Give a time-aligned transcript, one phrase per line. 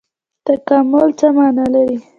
[0.45, 1.97] تکامل څه مانا لري؟